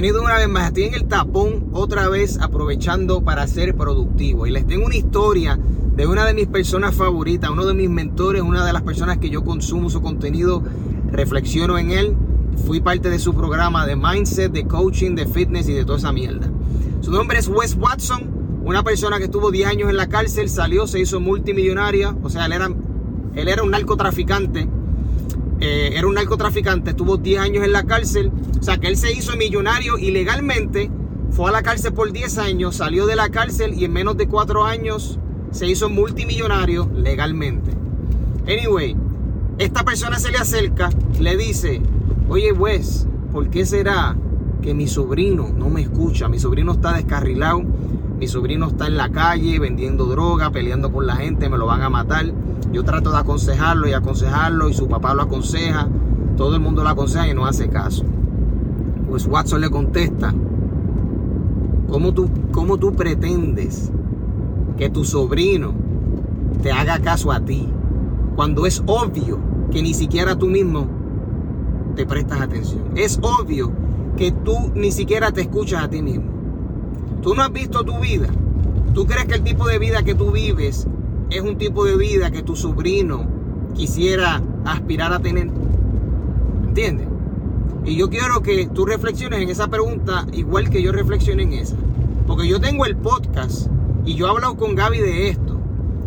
[0.00, 0.68] bienvenido una vez más.
[0.68, 4.46] Estoy en el tapón otra vez aprovechando para ser productivo.
[4.46, 5.58] Y les tengo una historia
[5.94, 9.28] de una de mis personas favoritas, uno de mis mentores, una de las personas que
[9.28, 10.62] yo consumo su contenido,
[11.12, 12.16] reflexiono en él.
[12.66, 16.12] Fui parte de su programa de mindset, de coaching, de fitness y de toda esa
[16.12, 16.50] mierda.
[17.02, 20.86] Su nombre es Wes Watson, una persona que estuvo 10 años en la cárcel, salió,
[20.86, 22.70] se hizo multimillonaria, o sea, él era,
[23.34, 24.66] él era un narcotraficante
[25.60, 29.12] eh, era un narcotraficante, estuvo 10 años en la cárcel, o sea que él se
[29.12, 30.90] hizo millonario ilegalmente,
[31.30, 34.26] fue a la cárcel por 10 años, salió de la cárcel y en menos de
[34.26, 35.18] 4 años
[35.50, 37.72] se hizo multimillonario legalmente.
[38.46, 38.96] Anyway,
[39.58, 41.82] esta persona se le acerca, le dice,
[42.28, 44.16] oye Wes, ¿por qué será
[44.62, 46.28] que mi sobrino no me escucha?
[46.28, 47.62] Mi sobrino está descarrilado,
[48.18, 51.82] mi sobrino está en la calle vendiendo droga, peleando con la gente, me lo van
[51.82, 52.32] a matar.
[52.72, 55.88] Yo trato de aconsejarlo y aconsejarlo y su papá lo aconseja.
[56.36, 58.04] Todo el mundo lo aconseja y no hace caso.
[59.08, 60.32] Pues Watson le contesta,
[61.88, 63.90] ¿cómo tú, cómo tú pretendes
[64.76, 65.72] que tu sobrino
[66.62, 67.68] te haga caso a ti
[68.36, 69.38] cuando es obvio
[69.72, 70.86] que ni siquiera tú mismo
[71.96, 72.82] te prestas atención?
[72.94, 73.72] Es obvio
[74.16, 76.30] que tú ni siquiera te escuchas a ti mismo.
[77.20, 78.28] Tú no has visto tu vida.
[78.94, 80.86] ¿Tú crees que el tipo de vida que tú vives
[81.30, 83.26] es un tipo de vida que tu sobrino
[83.74, 85.48] quisiera aspirar a tener.
[86.64, 87.08] ¿Entiendes?
[87.84, 91.76] Y yo quiero que tú reflexiones en esa pregunta igual que yo reflexioné en esa.
[92.26, 93.68] Porque yo tengo el podcast
[94.04, 95.58] y yo he hablado con Gaby de esto.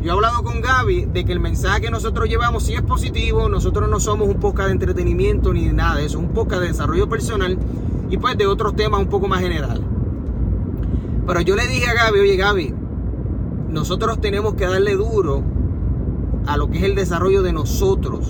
[0.00, 3.48] Yo he hablado con Gaby de que el mensaje que nosotros llevamos sí es positivo.
[3.48, 6.18] Nosotros no somos un podcast de entretenimiento ni nada de eso.
[6.18, 7.56] Un podcast de desarrollo personal
[8.10, 9.80] y pues de otros temas un poco más general.
[11.26, 12.74] Pero yo le dije a Gaby, oye Gaby,
[13.72, 15.42] nosotros tenemos que darle duro
[16.46, 18.28] a lo que es el desarrollo de nosotros.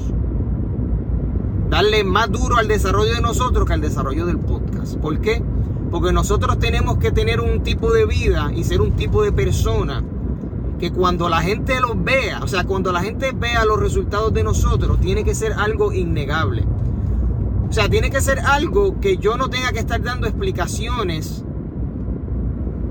[1.68, 4.96] Darle más duro al desarrollo de nosotros que al desarrollo del podcast.
[4.98, 5.42] ¿Por qué?
[5.90, 10.05] Porque nosotros tenemos que tener un tipo de vida y ser un tipo de persona
[10.78, 14.44] que cuando la gente los vea, o sea, cuando la gente vea los resultados de
[14.44, 16.64] nosotros, tiene que ser algo innegable.
[17.68, 21.44] O sea, tiene que ser algo que yo no tenga que estar dando explicaciones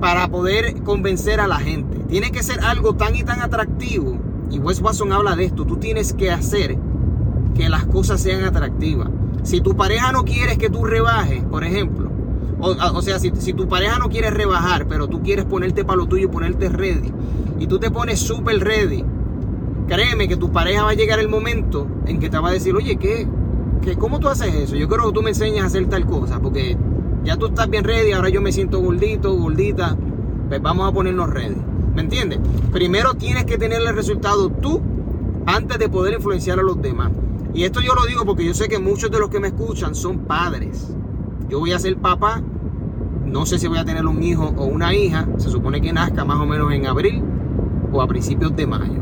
[0.02, 2.00] para poder convencer a la gente.
[2.10, 4.18] Tiene que ser algo tan y tan atractivo.
[4.50, 5.64] Y Wes Watson habla de esto.
[5.64, 6.78] Tú tienes que hacer
[7.56, 9.10] que las cosas sean atractivas.
[9.44, 12.12] Si tu pareja no quiere que tú rebajes, por ejemplo,
[12.60, 16.06] o, sea, si, si, tu pareja no quiere rebajar, pero tú quieres ponerte para lo
[16.06, 17.12] tuyo y ponerte ready,
[17.58, 19.04] y tú te pones súper ready,
[19.88, 22.76] créeme que tu pareja va a llegar el momento en que te va a decir,
[22.76, 23.28] oye, ¿qué?
[23.82, 23.96] ¿qué?
[23.96, 24.76] ¿Cómo tú haces eso?
[24.76, 26.78] Yo creo que tú me enseñas a hacer tal cosa, porque
[27.24, 29.96] ya tú estás bien ready, ahora yo me siento gordito, gordita,
[30.48, 31.58] pues vamos a ponernos ready.
[31.96, 32.40] ¿Me entiendes?
[32.72, 34.82] Primero tienes que tener el resultado tú
[35.46, 37.12] antes de poder influenciar a los demás.
[37.54, 39.94] Y esto yo lo digo porque yo sé que muchos de los que me escuchan
[39.94, 40.94] son padres.
[41.50, 42.42] Yo voy a ser papá,
[43.26, 46.24] no sé si voy a tener un hijo o una hija, se supone que nazca
[46.24, 47.22] más o menos en abril
[47.92, 49.02] o a principios de mayo.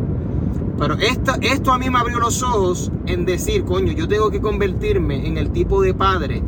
[0.79, 4.41] Pero esto, esto a mí me abrió los ojos en decir, coño, yo tengo que
[4.41, 6.41] convertirme en el tipo de padre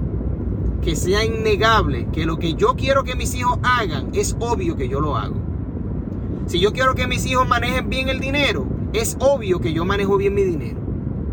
[0.81, 4.89] que sea innegable que lo que yo quiero que mis hijos hagan es obvio que
[4.89, 5.35] yo lo hago.
[6.47, 10.17] Si yo quiero que mis hijos manejen bien el dinero, es obvio que yo manejo
[10.17, 10.79] bien mi dinero.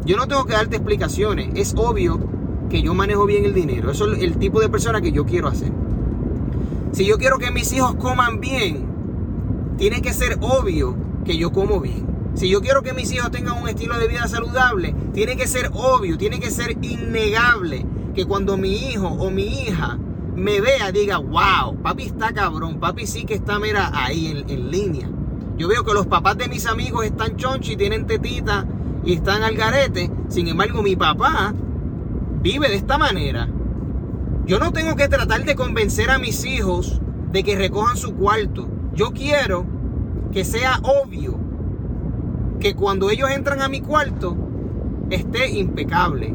[0.05, 2.21] Yo no tengo que darte explicaciones, es obvio
[2.69, 3.91] que yo manejo bien el dinero.
[3.91, 5.73] Eso es el tipo de persona que yo quiero hacer.
[6.93, 8.87] Si yo quiero que mis hijos coman bien,
[9.77, 10.95] tiene que ser obvio
[11.25, 12.07] que yo como bien.
[12.35, 15.71] Si yo quiero que mis hijos tengan un estilo de vida saludable, tiene que ser
[15.75, 17.85] obvio, tiene que ser innegable
[18.19, 19.97] que cuando mi hijo o mi hija
[20.35, 24.73] me vea, diga, wow, papi está cabrón, papi sí que está, mira, ahí en, en
[24.73, 25.09] línea.
[25.57, 28.67] Yo veo que los papás de mis amigos están chonchi, tienen tetita
[29.05, 30.11] y están al garete.
[30.27, 31.55] Sin embargo, mi papá
[32.43, 33.49] vive de esta manera.
[34.47, 37.01] Yo no tengo que tratar de convencer a mis hijos
[37.31, 38.67] de que recojan su cuarto.
[38.95, 39.65] Yo quiero
[40.33, 41.39] que sea obvio
[42.59, 44.37] que cuando ellos entran a mi cuarto
[45.09, 46.35] esté impecable.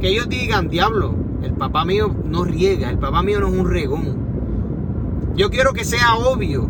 [0.00, 3.70] Que ellos digan, diablo, el papá mío no riega, el papá mío no es un
[3.70, 4.16] regón.
[5.36, 6.68] Yo quiero que sea obvio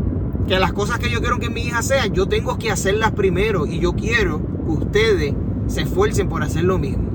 [0.48, 3.66] que las cosas que yo quiero que mi hija sea, yo tengo que hacerlas primero
[3.66, 5.34] y yo quiero que ustedes
[5.66, 7.08] se esfuercen por hacer lo mismo.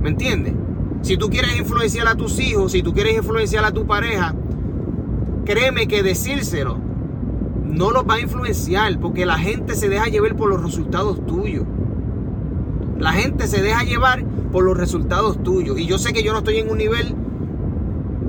[0.00, 0.54] ¿Me entiendes?
[1.02, 4.34] Si tú quieres influenciar a tus hijos, si tú quieres influenciar a tu pareja,
[5.44, 6.78] créeme que decírselo
[7.64, 11.64] no los va a influenciar porque la gente se deja llevar por los resultados tuyos.
[12.98, 14.24] La gente se deja llevar
[14.54, 15.76] por los resultados tuyos.
[15.80, 17.12] Y yo sé que yo no estoy en un nivel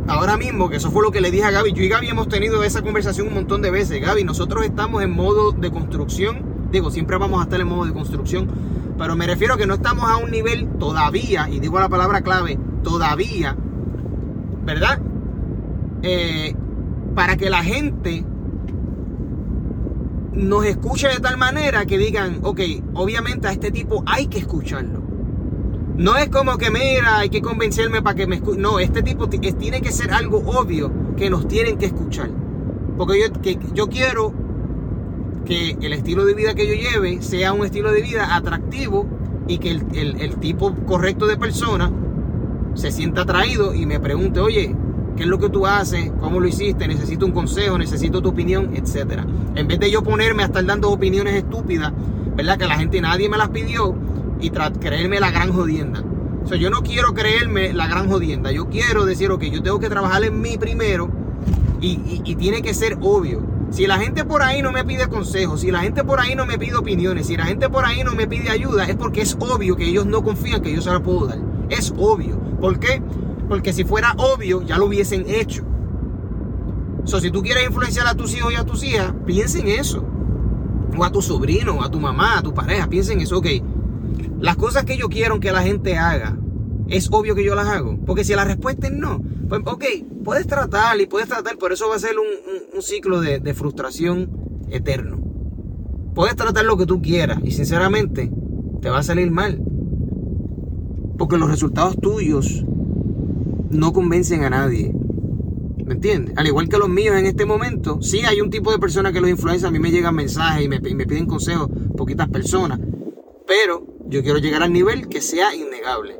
[0.07, 1.74] ahora mismo, que eso fue lo que le dije a Gaby.
[1.74, 4.01] Yo y Gaby hemos tenido esa conversación un montón de veces.
[4.01, 6.42] Gaby, nosotros estamos en modo de construcción.
[6.72, 8.50] Digo, siempre vamos a estar en modo de construcción.
[8.98, 12.22] Pero me refiero a que no estamos a un nivel todavía, y digo la palabra
[12.22, 13.56] clave, todavía,
[14.66, 15.00] ¿verdad?
[16.01, 16.56] eh,
[17.16, 18.24] para que la gente
[20.33, 22.62] nos escuche de tal manera que digan, ok,
[22.94, 25.15] obviamente a este tipo hay que escucharlo.
[25.98, 28.60] No es como que, mira, hay que convencerme para que me escuche.
[28.60, 32.30] No, este tipo tiene que ser algo obvio que nos tienen que escuchar.
[32.98, 34.34] Porque yo, que, yo quiero
[35.46, 39.06] que el estilo de vida que yo lleve sea un estilo de vida atractivo
[39.48, 41.92] y que el, tipo correcto de persona
[42.74, 44.76] se sienta atraído y me pregunte, oye,
[45.16, 46.12] ¿qué es lo que tú haces?
[46.20, 46.88] ¿Cómo lo hiciste?
[46.90, 49.26] Necesito un consejo, necesito tu opinión, etcétera.
[49.56, 51.94] En vez de yo ponerme a estar dando opiniones estúpidas,
[52.36, 52.58] ¿verdad?
[52.58, 53.96] Que la gente nadie me las pidió
[54.46, 56.04] y creerme la gran jodienda.
[56.44, 58.52] O sea, yo no quiero creerme la gran jodienda.
[58.52, 61.10] Yo quiero decir, ok, yo tengo que trabajar en mí primero
[61.82, 63.44] y, tiene que ser obvio.
[63.72, 66.46] Si la gente por ahí no me pide consejos, si la gente por ahí no
[66.46, 69.36] me pide opiniones, si la gente por ahí no me pide ayuda, es porque es
[69.40, 71.40] obvio que ellos no confían que yo se la puedo dar.
[71.70, 72.40] Es obvio.
[72.62, 73.02] ¿Por qué?
[73.50, 75.64] Porque si fuera obvio, ya lo hubiesen hecho.
[77.06, 80.04] So, si tú quieres influenciar a tus hijos y a tus hijas, piensa en eso.
[80.96, 83.38] O a tu sobrino, a tu mamá, a tu pareja, piensen en eso.
[83.40, 83.48] Ok,
[84.40, 86.38] las cosas que yo quiero que la gente haga,
[86.88, 87.98] es obvio que yo las hago.
[88.06, 89.86] Porque si la respuesta es no, pues ok,
[90.24, 94.30] puedes tratar y puedes tratar, pero eso va a ser un, ciclo de, de, frustración
[94.70, 95.18] eterno.
[96.14, 98.32] Puedes tratar lo que tú quieras y sinceramente
[98.82, 99.62] te va a salir mal.
[101.18, 102.66] Porque los resultados tuyos
[103.70, 104.94] no convencen a nadie.
[105.86, 106.36] ¿Me entiendes?
[106.38, 109.22] Al igual que los míos en este momento, sí hay un tipo de persona que
[109.22, 112.80] los influencia, a mí me llegan mensajes y me, me piden consejos, poquitas personas,
[113.48, 116.19] pero yo quiero llegar al nivel que sea innegable.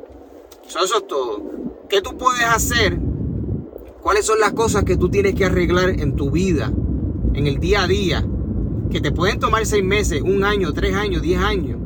[0.66, 1.42] Eso, es todo.
[1.88, 2.98] ¿Qué tú puedes hacer
[4.06, 6.72] ¿Cuáles son las cosas que tú tienes que arreglar en tu vida,
[7.34, 8.24] en el día a día,
[8.88, 11.76] que te pueden tomar seis meses, un año, tres años, diez años,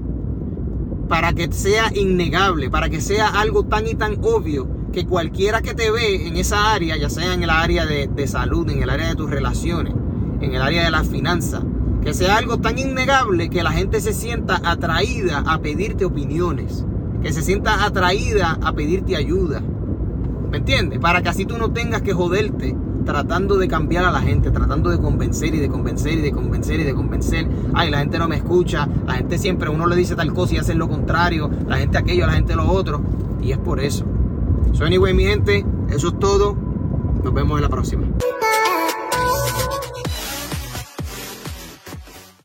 [1.09, 5.73] para que sea innegable, para que sea algo tan y tan obvio que cualquiera que
[5.73, 8.91] te ve en esa área, ya sea en el área de, de salud, en el
[8.91, 9.95] área de tus relaciones,
[10.43, 11.63] en el área de las finanzas,
[12.03, 16.85] que sea algo tan innegable que la gente se sienta atraída a pedirte opiniones,
[17.23, 19.63] que se sienta atraída a pedirte ayuda.
[20.51, 20.99] ¿Me entiendes?
[20.99, 22.75] Para que así tú no tengas que joderte
[23.05, 26.81] tratando de cambiar a la gente, tratando de convencer y de convencer y de convencer
[26.81, 27.49] y de convencer.
[27.75, 30.59] Ay, la gente no me escucha, la gente siempre uno le dice tal cosa y
[30.59, 33.01] hace lo contrario, la gente aquello, la gente lo otro.
[33.43, 34.05] Y es por eso.
[34.73, 36.57] So anyway, mi gente, eso es todo.
[37.25, 38.07] Nos vemos en la próxima.